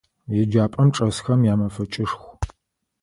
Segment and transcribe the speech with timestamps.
[0.41, 2.29] Еджапӏэм чӏэсхэм ямэфэкӏышху.